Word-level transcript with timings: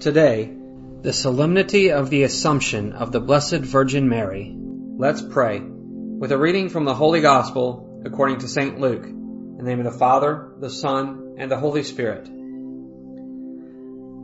Today, 0.00 0.48
the 1.02 1.12
solemnity 1.12 1.90
of 1.90 2.08
the 2.08 2.22
Assumption 2.22 2.92
of 2.92 3.10
the 3.10 3.18
Blessed 3.18 3.62
Virgin 3.62 4.08
Mary. 4.08 4.54
Let's 4.56 5.20
pray 5.20 5.58
with 5.60 6.30
a 6.30 6.38
reading 6.38 6.68
from 6.68 6.84
the 6.84 6.94
Holy 6.94 7.20
Gospel 7.20 8.00
according 8.04 8.38
to 8.38 8.48
St. 8.48 8.78
Luke. 8.78 9.04
In 9.04 9.56
the 9.56 9.64
name 9.64 9.80
of 9.80 9.92
the 9.92 9.98
Father, 9.98 10.52
the 10.60 10.70
Son, 10.70 11.34
and 11.38 11.50
the 11.50 11.58
Holy 11.58 11.82
Spirit. 11.82 12.26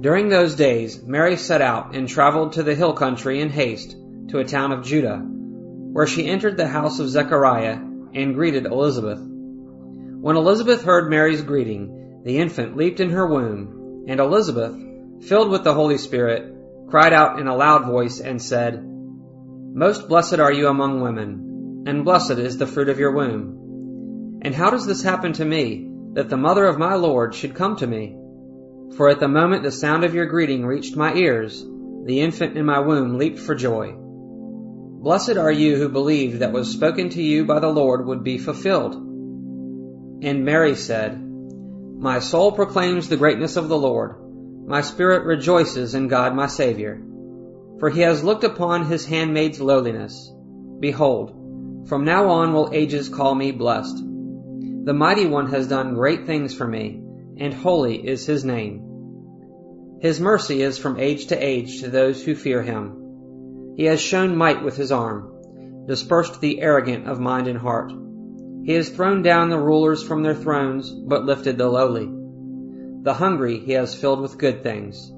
During 0.00 0.28
those 0.28 0.54
days, 0.54 1.02
Mary 1.02 1.36
set 1.36 1.60
out 1.60 1.96
and 1.96 2.08
traveled 2.08 2.52
to 2.52 2.62
the 2.62 2.76
hill 2.76 2.92
country 2.92 3.40
in 3.40 3.48
haste 3.48 3.96
to 4.28 4.38
a 4.38 4.44
town 4.44 4.70
of 4.70 4.84
Judah, 4.84 5.18
where 5.18 6.06
she 6.06 6.28
entered 6.28 6.56
the 6.56 6.68
house 6.68 7.00
of 7.00 7.08
Zechariah 7.08 7.80
and 8.14 8.36
greeted 8.36 8.66
Elizabeth. 8.66 9.18
When 9.18 10.36
Elizabeth 10.36 10.84
heard 10.84 11.10
Mary's 11.10 11.42
greeting, 11.42 12.22
the 12.24 12.38
infant 12.38 12.76
leaped 12.76 13.00
in 13.00 13.10
her 13.10 13.26
womb, 13.26 14.04
and 14.06 14.20
Elizabeth, 14.20 14.85
filled 15.28 15.50
with 15.50 15.64
the 15.64 15.74
Holy 15.74 15.98
Spirit, 15.98 16.54
cried 16.88 17.12
out 17.12 17.40
in 17.40 17.48
a 17.48 17.56
loud 17.56 17.84
voice 17.84 18.20
and 18.20 18.40
said, 18.40 18.80
Most 18.84 20.08
blessed 20.08 20.38
are 20.38 20.52
you 20.52 20.68
among 20.68 21.00
women, 21.00 21.84
and 21.86 22.04
blessed 22.04 22.38
is 22.38 22.58
the 22.58 22.66
fruit 22.66 22.88
of 22.88 22.98
your 22.98 23.12
womb. 23.12 24.40
And 24.42 24.54
how 24.54 24.70
does 24.70 24.86
this 24.86 25.02
happen 25.02 25.32
to 25.34 25.44
me, 25.44 25.90
that 26.12 26.28
the 26.28 26.36
mother 26.36 26.64
of 26.64 26.78
my 26.78 26.94
Lord 26.94 27.34
should 27.34 27.56
come 27.56 27.76
to 27.76 27.86
me? 27.86 28.16
For 28.96 29.08
at 29.08 29.18
the 29.18 29.28
moment 29.28 29.64
the 29.64 29.72
sound 29.72 30.04
of 30.04 30.14
your 30.14 30.26
greeting 30.26 30.64
reached 30.64 30.96
my 30.96 31.12
ears, 31.14 31.64
the 32.04 32.20
infant 32.20 32.56
in 32.56 32.64
my 32.64 32.78
womb 32.78 33.18
leaped 33.18 33.40
for 33.40 33.56
joy. 33.56 33.94
Blessed 33.96 35.36
are 35.36 35.50
you 35.50 35.76
who 35.76 35.88
believed 35.88 36.38
that 36.38 36.52
was 36.52 36.70
spoken 36.70 37.10
to 37.10 37.22
you 37.22 37.44
by 37.44 37.58
the 37.58 37.68
Lord 37.68 38.06
would 38.06 38.22
be 38.22 38.38
fulfilled. 38.38 38.94
And 38.94 40.44
Mary 40.44 40.76
said, 40.76 41.20
My 41.20 42.20
soul 42.20 42.52
proclaims 42.52 43.08
the 43.08 43.16
greatness 43.16 43.56
of 43.56 43.68
the 43.68 43.76
Lord. 43.76 44.25
My 44.68 44.80
spirit 44.80 45.24
rejoices 45.24 45.94
in 45.94 46.08
God 46.08 46.34
my 46.34 46.48
Savior. 46.48 47.00
For 47.78 47.88
he 47.88 48.00
has 48.00 48.24
looked 48.24 48.42
upon 48.42 48.86
his 48.86 49.06
handmaid's 49.06 49.60
lowliness. 49.60 50.32
Behold, 50.80 51.84
from 51.88 52.04
now 52.04 52.28
on 52.30 52.52
will 52.52 52.70
ages 52.72 53.08
call 53.08 53.36
me 53.36 53.52
blessed. 53.52 53.96
The 53.96 54.92
mighty 54.92 55.26
one 55.26 55.50
has 55.50 55.68
done 55.68 55.94
great 55.94 56.26
things 56.26 56.52
for 56.52 56.66
me, 56.66 57.00
and 57.38 57.54
holy 57.54 58.08
is 58.08 58.26
his 58.26 58.44
name. 58.44 58.82
His 60.00 60.20
mercy 60.20 60.62
is 60.62 60.78
from 60.78 60.98
age 60.98 61.28
to 61.28 61.36
age 61.36 61.82
to 61.82 61.88
those 61.88 62.24
who 62.24 62.34
fear 62.34 62.60
him. 62.60 63.74
He 63.76 63.84
has 63.84 64.00
shown 64.00 64.36
might 64.36 64.64
with 64.64 64.76
his 64.76 64.90
arm, 64.90 65.86
dispersed 65.86 66.40
the 66.40 66.60
arrogant 66.60 67.06
of 67.08 67.20
mind 67.20 67.46
and 67.46 67.58
heart. 67.58 67.92
He 68.64 68.72
has 68.72 68.88
thrown 68.88 69.22
down 69.22 69.48
the 69.48 69.60
rulers 69.60 70.02
from 70.02 70.24
their 70.24 70.34
thrones, 70.34 70.90
but 70.90 71.24
lifted 71.24 71.56
the 71.56 71.68
lowly. 71.68 72.15
The 73.06 73.14
hungry 73.14 73.60
he 73.60 73.70
has 73.74 73.94
filled 73.94 74.20
with 74.20 74.36
good 74.36 74.64
things. 74.64 75.12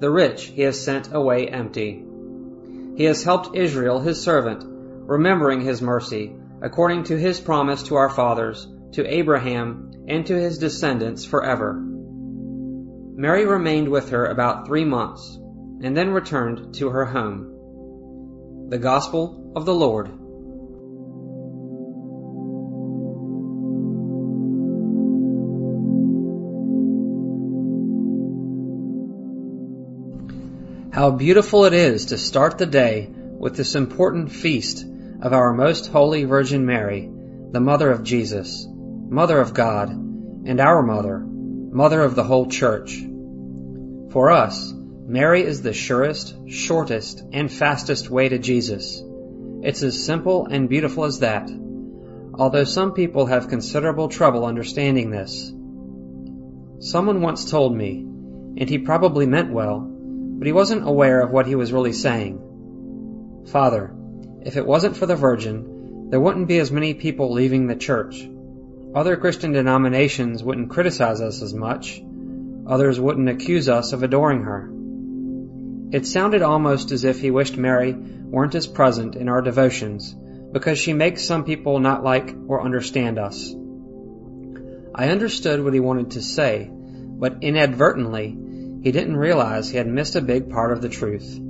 The 0.00 0.10
rich 0.10 0.44
he 0.44 0.62
has 0.62 0.80
sent 0.80 1.12
away 1.12 1.46
empty. 1.46 2.02
He 2.96 3.04
has 3.04 3.22
helped 3.22 3.54
Israel 3.54 4.00
his 4.00 4.18
servant, 4.18 4.64
remembering 4.66 5.60
his 5.60 5.82
mercy, 5.82 6.34
according 6.62 7.04
to 7.04 7.18
his 7.18 7.38
promise 7.38 7.82
to 7.82 7.96
our 7.96 8.08
fathers, 8.08 8.66
to 8.92 9.06
Abraham, 9.06 9.90
and 10.08 10.24
to 10.24 10.40
his 10.40 10.56
descendants 10.56 11.26
forever. 11.26 11.74
Mary 11.78 13.44
remained 13.44 13.90
with 13.90 14.08
her 14.08 14.24
about 14.24 14.66
three 14.66 14.86
months, 14.86 15.38
and 15.82 15.94
then 15.94 16.12
returned 16.12 16.76
to 16.76 16.88
her 16.88 17.04
home. 17.04 18.68
The 18.70 18.78
Gospel 18.78 19.52
of 19.54 19.66
the 19.66 19.74
Lord. 19.74 20.08
How 30.98 31.12
beautiful 31.12 31.64
it 31.64 31.74
is 31.74 32.06
to 32.06 32.18
start 32.18 32.58
the 32.58 32.66
day 32.66 33.08
with 33.08 33.54
this 33.54 33.76
important 33.76 34.32
feast 34.32 34.84
of 35.22 35.32
our 35.32 35.52
most 35.52 35.86
holy 35.86 36.24
Virgin 36.24 36.66
Mary, 36.66 37.08
the 37.52 37.60
Mother 37.60 37.88
of 37.92 38.02
Jesus, 38.02 38.66
Mother 38.68 39.38
of 39.38 39.54
God, 39.54 39.90
and 39.90 40.58
our 40.58 40.82
Mother, 40.82 41.20
Mother 41.20 42.02
of 42.02 42.16
the 42.16 42.24
whole 42.24 42.46
Church. 42.46 43.00
For 44.10 44.32
us, 44.32 44.74
Mary 45.06 45.42
is 45.42 45.62
the 45.62 45.72
surest, 45.72 46.34
shortest, 46.48 47.22
and 47.32 47.48
fastest 47.48 48.10
way 48.10 48.28
to 48.28 48.40
Jesus. 48.40 49.00
It's 49.62 49.84
as 49.84 50.04
simple 50.04 50.46
and 50.46 50.68
beautiful 50.68 51.04
as 51.04 51.20
that, 51.20 51.48
although 52.34 52.64
some 52.64 52.92
people 52.92 53.26
have 53.26 53.46
considerable 53.46 54.08
trouble 54.08 54.44
understanding 54.44 55.10
this. 55.10 55.52
Someone 56.80 57.20
once 57.20 57.48
told 57.48 57.72
me, 57.72 58.00
and 58.00 58.68
he 58.68 58.78
probably 58.78 59.26
meant 59.26 59.52
well, 59.52 59.94
but 60.38 60.46
he 60.46 60.52
wasn't 60.52 60.86
aware 60.86 61.20
of 61.20 61.32
what 61.32 61.46
he 61.46 61.56
was 61.56 61.72
really 61.72 61.92
saying. 61.92 63.44
Father, 63.50 63.92
if 64.42 64.56
it 64.56 64.64
wasn't 64.64 64.96
for 64.96 65.06
the 65.06 65.16
Virgin, 65.16 66.10
there 66.10 66.20
wouldn't 66.20 66.46
be 66.46 66.58
as 66.58 66.70
many 66.70 66.94
people 66.94 67.32
leaving 67.32 67.66
the 67.66 67.74
church. 67.74 68.28
Other 68.94 69.16
Christian 69.16 69.52
denominations 69.52 70.42
wouldn't 70.42 70.70
criticize 70.70 71.20
us 71.20 71.42
as 71.42 71.52
much. 71.52 72.00
Others 72.66 73.00
wouldn't 73.00 73.28
accuse 73.28 73.68
us 73.68 73.92
of 73.92 74.02
adoring 74.02 74.44
her. 74.44 74.70
It 75.90 76.06
sounded 76.06 76.42
almost 76.42 76.92
as 76.92 77.04
if 77.04 77.20
he 77.20 77.30
wished 77.30 77.56
Mary 77.56 77.92
weren't 77.92 78.54
as 78.54 78.66
present 78.66 79.16
in 79.16 79.28
our 79.28 79.42
devotions 79.42 80.14
because 80.52 80.78
she 80.78 80.92
makes 80.92 81.24
some 81.24 81.44
people 81.44 81.80
not 81.80 82.04
like 82.04 82.34
or 82.46 82.62
understand 82.62 83.18
us. 83.18 83.54
I 84.94 85.08
understood 85.08 85.62
what 85.62 85.74
he 85.74 85.80
wanted 85.80 86.12
to 86.12 86.22
say, 86.22 86.70
but 86.72 87.38
inadvertently 87.42 88.36
he 88.82 88.92
didn't 88.92 89.16
realize 89.16 89.68
he 89.68 89.76
had 89.76 89.86
missed 89.86 90.16
a 90.16 90.20
big 90.20 90.50
part 90.50 90.72
of 90.72 90.80
the 90.80 90.88
truth. 90.88 91.40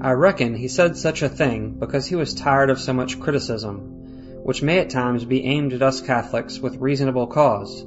I 0.00 0.12
reckon 0.12 0.54
he 0.54 0.68
said 0.68 0.96
such 0.96 1.22
a 1.22 1.28
thing 1.28 1.78
because 1.78 2.06
he 2.06 2.16
was 2.16 2.34
tired 2.34 2.68
of 2.68 2.78
so 2.78 2.92
much 2.92 3.18
criticism, 3.18 4.42
which 4.42 4.62
may 4.62 4.78
at 4.80 4.90
times 4.90 5.24
be 5.24 5.44
aimed 5.44 5.72
at 5.72 5.82
us 5.82 6.02
Catholics 6.02 6.58
with 6.58 6.76
reasonable 6.76 7.26
cause, 7.26 7.86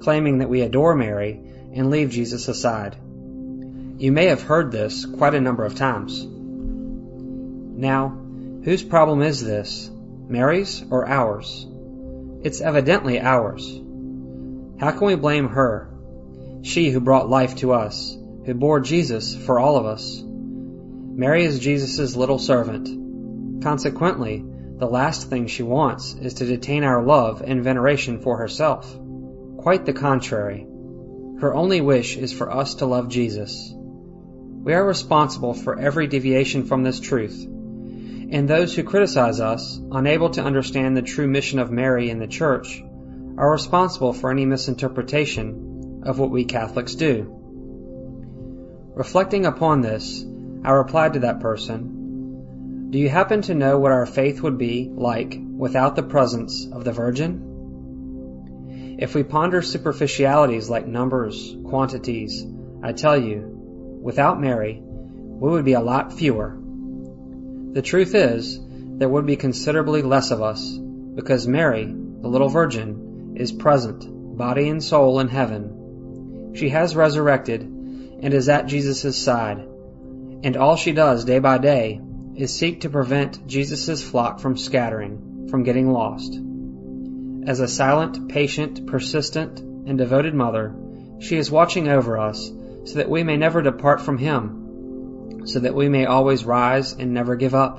claiming 0.00 0.38
that 0.38 0.50
we 0.50 0.60
adore 0.60 0.94
Mary 0.94 1.40
and 1.72 1.90
leave 1.90 2.10
Jesus 2.10 2.48
aside. 2.48 2.96
You 3.98 4.12
may 4.12 4.26
have 4.26 4.42
heard 4.42 4.70
this 4.70 5.06
quite 5.06 5.34
a 5.34 5.40
number 5.40 5.64
of 5.64 5.74
times. 5.74 6.26
Now, 7.78 8.08
whose 8.62 8.82
problem 8.82 9.22
is 9.22 9.42
this? 9.42 9.90
Mary's 10.28 10.84
or 10.90 11.08
ours? 11.08 11.66
It's 12.42 12.60
evidently 12.60 13.18
ours. 13.20 13.66
How 14.78 14.90
can 14.90 15.06
we 15.06 15.14
blame 15.14 15.48
her 15.48 15.95
she 16.66 16.90
who 16.90 16.98
brought 16.98 17.30
life 17.30 17.54
to 17.54 17.72
us, 17.72 18.18
who 18.44 18.52
bore 18.52 18.80
Jesus 18.80 19.36
for 19.36 19.60
all 19.60 19.76
of 19.76 19.86
us. 19.86 20.20
Mary 20.24 21.44
is 21.44 21.60
Jesus' 21.60 22.16
little 22.16 22.40
servant. 22.40 23.62
Consequently, 23.62 24.44
the 24.76 24.88
last 24.88 25.30
thing 25.30 25.46
she 25.46 25.62
wants 25.62 26.14
is 26.14 26.34
to 26.34 26.44
detain 26.44 26.82
our 26.82 27.04
love 27.04 27.40
and 27.40 27.62
veneration 27.62 28.18
for 28.18 28.38
herself. 28.38 28.98
Quite 29.58 29.86
the 29.86 29.92
contrary. 29.92 30.66
Her 31.40 31.54
only 31.54 31.80
wish 31.80 32.16
is 32.16 32.32
for 32.32 32.52
us 32.52 32.74
to 32.76 32.86
love 32.86 33.10
Jesus. 33.10 33.72
We 33.72 34.74
are 34.74 34.84
responsible 34.84 35.54
for 35.54 35.78
every 35.78 36.08
deviation 36.08 36.64
from 36.64 36.82
this 36.82 36.98
truth. 36.98 37.46
And 37.46 38.48
those 38.48 38.74
who 38.74 38.82
criticize 38.82 39.38
us, 39.38 39.80
unable 39.92 40.30
to 40.30 40.42
understand 40.42 40.96
the 40.96 41.02
true 41.02 41.28
mission 41.28 41.60
of 41.60 41.70
Mary 41.70 42.10
in 42.10 42.18
the 42.18 42.26
Church, 42.26 42.82
are 43.38 43.52
responsible 43.52 44.12
for 44.12 44.32
any 44.32 44.44
misinterpretation 44.44 45.65
of 46.06 46.20
what 46.20 46.30
we 46.30 46.44
Catholics 46.44 46.94
do. 46.94 47.26
Reflecting 48.94 49.44
upon 49.44 49.80
this, 49.80 50.24
I 50.64 50.70
replied 50.70 51.14
to 51.14 51.20
that 51.20 51.40
person, 51.40 52.88
Do 52.90 52.98
you 52.98 53.08
happen 53.08 53.42
to 53.42 53.54
know 53.54 53.78
what 53.78 53.92
our 53.92 54.06
faith 54.06 54.40
would 54.40 54.56
be 54.56 54.88
like 54.90 55.36
without 55.38 55.96
the 55.96 56.04
presence 56.04 56.66
of 56.72 56.84
the 56.84 56.92
Virgin? 56.92 57.42
If 58.98 59.14
we 59.14 59.24
ponder 59.24 59.60
superficialities 59.60 60.70
like 60.70 60.86
numbers, 60.86 61.54
quantities, 61.64 62.46
I 62.82 62.92
tell 62.92 63.20
you, 63.20 63.98
without 64.00 64.40
Mary, 64.40 64.80
we 64.80 65.50
would 65.50 65.64
be 65.64 65.74
a 65.74 65.80
lot 65.80 66.12
fewer. 66.12 66.56
The 67.72 67.82
truth 67.82 68.14
is, 68.14 68.58
there 68.62 69.08
would 69.08 69.26
be 69.26 69.36
considerably 69.36 70.02
less 70.02 70.30
of 70.30 70.40
us, 70.40 70.78
because 71.14 71.46
Mary, 71.46 71.84
the 71.84 72.28
little 72.28 72.48
Virgin, 72.48 73.34
is 73.36 73.52
present, 73.52 74.06
body 74.38 74.68
and 74.68 74.82
soul, 74.82 75.20
in 75.20 75.28
heaven 75.28 75.76
she 76.56 76.70
has 76.70 76.96
resurrected 76.96 77.60
and 77.62 78.32
is 78.32 78.48
at 78.48 78.66
Jesus' 78.66 79.16
side. 79.16 79.58
And 80.42 80.56
all 80.56 80.76
she 80.76 80.92
does 80.92 81.24
day 81.24 81.38
by 81.38 81.58
day 81.58 82.00
is 82.34 82.54
seek 82.54 82.80
to 82.80 82.90
prevent 82.90 83.46
Jesus' 83.46 84.02
flock 84.02 84.40
from 84.40 84.56
scattering, 84.56 85.48
from 85.50 85.64
getting 85.64 85.90
lost. 85.90 86.38
As 87.46 87.60
a 87.60 87.68
silent, 87.68 88.28
patient, 88.28 88.86
persistent, 88.86 89.60
and 89.60 89.98
devoted 89.98 90.34
mother, 90.34 90.74
she 91.20 91.36
is 91.36 91.50
watching 91.50 91.88
over 91.88 92.18
us 92.18 92.50
so 92.84 92.94
that 92.94 93.10
we 93.10 93.22
may 93.22 93.36
never 93.36 93.62
depart 93.62 94.00
from 94.00 94.18
Him, 94.18 95.46
so 95.46 95.60
that 95.60 95.74
we 95.74 95.88
may 95.88 96.06
always 96.06 96.44
rise 96.44 96.92
and 96.92 97.12
never 97.12 97.36
give 97.36 97.54
up. 97.54 97.78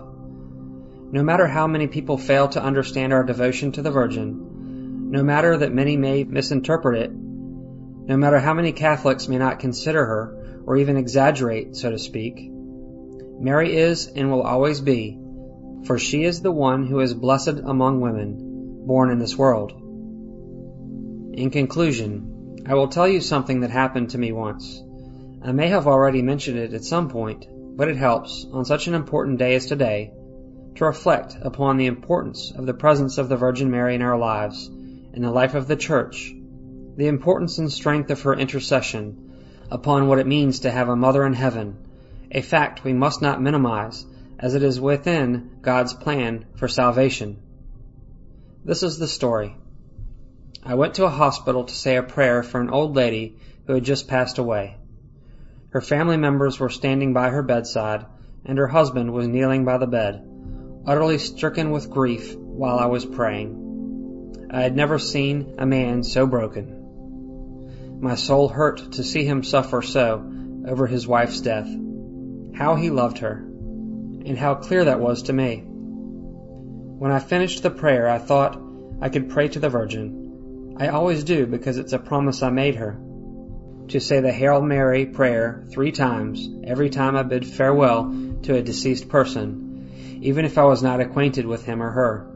No 1.12 1.24
matter 1.24 1.48
how 1.48 1.68
many 1.68 1.88
people 1.88 2.18
fail 2.18 2.48
to 2.50 2.64
understand 2.64 3.14
our 3.14 3.24
devotion 3.24 3.72
to 3.74 3.82
the 3.82 3.92
Virgin, 3.92 5.10
no 5.12 5.24
matter 5.24 5.58
that 5.58 5.74
many 5.74 5.98
may 5.98 6.24
misinterpret 6.24 7.02
it 7.02 7.27
no 8.08 8.16
matter 8.16 8.40
how 8.40 8.54
many 8.54 8.72
Catholics 8.72 9.28
may 9.28 9.38
not 9.38 9.60
consider 9.60 10.06
her 10.06 10.64
or 10.66 10.78
even 10.78 10.96
exaggerate, 10.96 11.76
so 11.76 11.92
to 11.92 12.00
speak. 12.00 12.50
Mary 13.40 13.76
is 13.76 14.08
and 14.08 14.32
will 14.32 14.44
always 14.44 14.80
be, 14.80 15.20
for 15.86 16.00
she 16.00 16.24
is 16.24 16.42
the 16.42 16.52
one 16.52 16.88
who 16.88 17.02
is 17.02 17.14
blessed 17.14 17.60
among 17.64 18.00
women 18.00 18.86
born 18.88 19.12
in 19.12 19.20
this 19.20 19.38
world. 19.38 19.74
In 21.34 21.50
conclusion, 21.52 22.64
I 22.66 22.76
will 22.76 22.88
tell 22.88 23.08
you 23.08 23.20
something 23.20 23.60
that 23.60 23.72
happened 23.72 24.12
to 24.12 24.18
me 24.18 24.32
once. 24.32 24.82
I 25.44 25.52
may 25.52 25.68
have 25.68 25.86
already 25.86 26.22
mentioned 26.22 26.58
it 26.58 26.74
at 26.74 26.86
some 26.86 27.10
point, 27.10 27.46
but 27.50 27.90
it 27.90 27.98
helps, 27.98 28.46
on 28.52 28.64
such 28.64 28.88
an 28.88 28.94
important 28.94 29.38
day 29.38 29.56
as 29.56 29.66
today, 29.66 30.14
to 30.76 30.86
reflect 30.86 31.38
upon 31.42 31.76
the 31.76 31.86
importance 31.88 32.54
of 32.56 32.66
the 32.66 32.74
presence 32.74 33.18
of 33.18 33.28
the 33.28 33.38
Virgin 33.38 33.70
Mary 33.70 33.96
in 33.96 34.02
our 34.02 34.18
lives, 34.18 34.68
in 34.68 35.22
the 35.22 35.32
life 35.32 35.56
of 35.56 35.68
the 35.68 35.76
Church, 35.76 36.34
the 36.98 37.08
importance 37.08 37.60
and 37.60 37.72
strength 37.72 38.10
of 38.10 38.24
her 38.24 38.34
intercession, 38.34 39.32
upon 39.70 40.08
what 40.08 40.18
it 40.18 40.26
means 40.26 40.62
to 40.62 40.72
have 40.72 40.90
a 40.90 40.96
mother 40.96 41.24
in 41.26 41.34
heaven, 41.34 41.78
a 42.32 42.42
fact 42.42 42.84
we 42.84 42.92
must 42.92 43.22
not 43.22 43.42
minimize, 43.42 44.04
as 44.40 44.56
it 44.56 44.64
is 44.64 44.82
within 44.82 45.58
God's 45.62 45.94
plan 45.94 46.46
for 46.56 46.68
salvation. 46.68 47.38
This 48.66 48.82
is 48.82 48.98
the 48.98 49.08
story. 49.08 49.56
I 50.64 50.74
went 50.74 50.96
to 50.96 51.06
a 51.06 51.10
hospital 51.10 51.66
to 51.66 51.74
say 51.74 51.98
a 51.98 52.04
prayer 52.04 52.42
for 52.42 52.60
an 52.60 52.72
old 52.72 52.96
lady 52.96 53.38
who 53.68 53.74
had 53.74 53.84
just 53.84 54.08
passed 54.08 54.40
away. 54.40 54.78
Her 55.70 55.82
family 55.82 56.18
members 56.18 56.60
were 56.60 56.70
standing 56.70 57.14
by 57.14 57.30
her 57.30 57.44
bedside, 57.44 58.06
and 58.44 58.58
her 58.58 58.68
husband 58.68 59.14
was 59.14 59.28
kneeling 59.28 59.66
by 59.66 59.78
the 59.78 59.86
bed, 59.88 60.28
utterly 60.86 61.20
stricken 61.20 61.70
with 61.70 61.92
grief 61.92 62.36
while 62.36 62.80
I 62.80 62.88
was 62.88 63.06
praying. 63.06 64.48
I 64.50 64.62
had 64.62 64.76
never 64.76 64.98
seen 64.98 65.56
a 65.60 65.66
man 65.66 66.04
so 66.04 66.26
broken. 66.26 66.77
My 68.00 68.16
soul 68.16 68.48
hurt 68.48 68.92
to 68.94 69.04
see 69.04 69.26
him 69.26 69.44
suffer 69.44 69.82
so 69.82 70.24
over 70.68 70.86
his 70.86 71.08
wife's 71.08 71.42
death. 71.42 71.68
How 72.54 72.76
he 72.76 72.90
loved 72.90 73.20
her, 73.20 73.38
and 73.38 74.38
how 74.38 74.56
clear 74.56 74.86
that 74.86 75.00
was 75.00 75.24
to 75.24 75.34
me. 75.34 75.64
When 75.66 77.12
I 77.12 77.20
finished 77.20 77.64
the 77.64 77.72
prayer, 77.72 78.08
I 78.08 78.20
thought 78.20 78.62
I 79.02 79.10
could 79.10 79.30
pray 79.30 79.48
to 79.50 79.60
the 79.60 79.70
Virgin. 79.70 80.76
I 80.80 80.90
always 80.90 81.24
do 81.24 81.48
because 81.48 81.78
it's 81.78 81.94
a 81.94 82.00
promise 82.00 82.44
I 82.44 82.50
made 82.50 82.76
her 82.76 83.00
to 83.90 84.00
say 84.00 84.20
the 84.20 84.32
Hail 84.32 84.62
Mary 84.62 85.06
prayer 85.06 85.64
three 85.72 85.92
times 85.92 86.48
every 86.66 86.90
time 86.90 87.16
I 87.16 87.24
bid 87.24 87.46
farewell 87.46 88.14
to 88.44 88.56
a 88.56 88.62
deceased 88.62 89.08
person, 89.10 90.20
even 90.22 90.46
if 90.46 90.58
I 90.58 90.66
was 90.66 90.84
not 90.84 91.00
acquainted 91.00 91.46
with 91.46 91.66
him 91.66 91.82
or 91.82 91.92
her. 91.92 92.28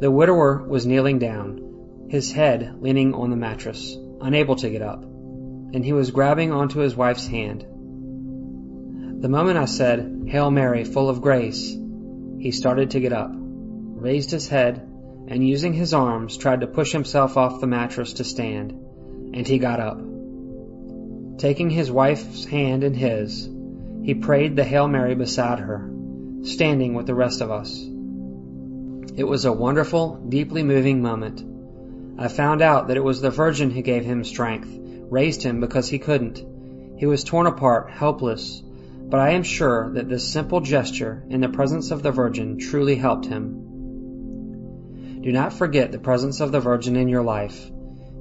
The 0.00 0.10
widower 0.10 0.62
was 0.62 0.86
kneeling 0.86 1.18
down, 1.18 2.06
his 2.10 2.30
head 2.30 2.76
leaning 2.80 3.14
on 3.14 3.30
the 3.30 3.36
mattress, 3.36 3.96
unable 4.20 4.56
to 4.56 4.70
get 4.70 4.82
up, 4.82 5.02
and 5.02 5.84
he 5.84 5.92
was 5.92 6.10
grabbing 6.10 6.52
onto 6.52 6.80
his 6.80 6.96
wife's 6.96 7.26
hand. 7.26 7.62
The 9.20 9.28
moment 9.28 9.58
I 9.58 9.64
said, 9.64 10.26
Hail 10.28 10.50
Mary, 10.50 10.84
full 10.84 11.08
of 11.08 11.22
grace, 11.22 11.76
he 12.38 12.50
started 12.50 12.90
to 12.90 13.00
get 13.00 13.12
up, 13.12 13.32
raised 13.34 14.30
his 14.30 14.48
head, 14.48 14.86
and 15.28 15.46
using 15.46 15.72
his 15.72 15.94
arms 15.94 16.36
tried 16.36 16.60
to 16.60 16.66
push 16.66 16.92
himself 16.92 17.36
off 17.36 17.60
the 17.60 17.66
mattress 17.66 18.14
to 18.14 18.24
stand, 18.24 18.72
and 19.32 19.46
he 19.46 19.58
got 19.58 19.80
up. 19.80 19.98
Taking 21.38 21.70
his 21.70 21.90
wife's 21.90 22.44
hand 22.44 22.84
in 22.84 22.94
his, 22.94 23.48
he 24.02 24.14
prayed 24.14 24.56
the 24.56 24.64
Hail 24.64 24.88
Mary 24.88 25.14
beside 25.14 25.58
her, 25.58 25.90
standing 26.42 26.94
with 26.94 27.06
the 27.06 27.14
rest 27.14 27.40
of 27.40 27.50
us. 27.50 27.82
It 29.16 29.24
was 29.24 29.44
a 29.44 29.52
wonderful, 29.52 30.16
deeply 30.28 30.62
moving 30.62 31.00
moment. 31.00 31.53
I 32.16 32.28
found 32.28 32.62
out 32.62 32.88
that 32.88 32.96
it 32.96 33.02
was 33.02 33.20
the 33.20 33.30
Virgin 33.30 33.70
who 33.70 33.82
gave 33.82 34.04
him 34.04 34.22
strength, 34.22 34.68
raised 35.10 35.42
him 35.42 35.60
because 35.60 35.88
he 35.88 35.98
couldn't. 35.98 36.44
He 36.96 37.06
was 37.06 37.24
torn 37.24 37.46
apart, 37.46 37.90
helpless, 37.90 38.62
but 38.62 39.18
I 39.18 39.30
am 39.30 39.42
sure 39.42 39.92
that 39.94 40.08
this 40.08 40.26
simple 40.26 40.60
gesture 40.60 41.24
in 41.28 41.40
the 41.40 41.48
presence 41.48 41.90
of 41.90 42.04
the 42.04 42.12
Virgin 42.12 42.58
truly 42.58 42.94
helped 42.94 43.26
him. 43.26 45.20
Do 45.22 45.32
not 45.32 45.52
forget 45.52 45.90
the 45.90 45.98
presence 45.98 46.38
of 46.40 46.52
the 46.52 46.60
Virgin 46.60 46.94
in 46.94 47.08
your 47.08 47.24
life. 47.24 47.68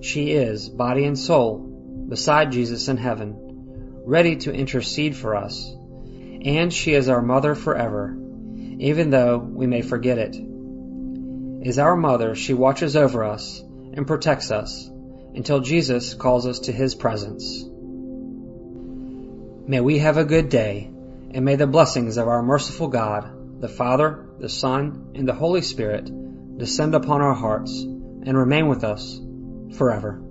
She 0.02 0.32
is, 0.32 0.70
body 0.70 1.06
and 1.06 1.18
soul, 1.18 1.60
beside 2.10 2.52
Jesus 2.52 2.88
in 2.88 2.98
heaven, 2.98 3.36
ready 4.06 4.38
to 4.38 4.54
intercede 4.54 5.16
for 5.16 5.36
us, 5.36 5.72
and 6.42 6.74
she 6.74 6.94
is 6.94 7.10
our 7.10 7.22
mother 7.22 7.54
forever, 7.54 8.18
even 8.80 9.12
though 9.12 9.38
we 9.38 9.68
may 9.68 9.84
forget 9.84 10.18
it. 10.18 10.36
As 11.68 11.78
our 11.78 11.96
mother, 11.96 12.34
she 12.34 12.56
watches 12.56 12.96
over 12.96 13.24
us 13.24 13.64
and 13.94 14.08
protects 14.08 14.52
us 14.52 14.90
until 15.36 15.60
Jesus 15.60 16.14
calls 16.14 16.46
us 16.46 16.60
to 16.60 16.72
his 16.72 16.96
presence. 16.96 17.64
May 19.66 19.80
we 19.80 20.00
have 20.00 20.18
a 20.18 20.26
good 20.26 20.50
day, 20.50 20.92
and 21.32 21.46
may 21.46 21.56
the 21.56 21.68
blessings 21.68 22.18
of 22.18 22.28
our 22.28 22.44
merciful 22.44 22.88
God, 22.88 23.62
the 23.62 23.70
Father, 23.70 24.28
the 24.40 24.50
Son, 24.50 25.12
and 25.16 25.28
the 25.28 25.34
Holy 25.34 25.62
Spirit 25.62 26.12
descend 26.58 26.96
upon 26.96 27.22
our 27.22 27.34
hearts 27.34 27.82
and 27.82 28.38
remain 28.38 28.68
with 28.68 28.84
us 28.84 29.20
forever. 29.78 30.22